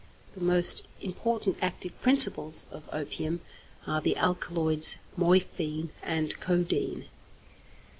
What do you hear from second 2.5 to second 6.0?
of opium are the alkaloids morphine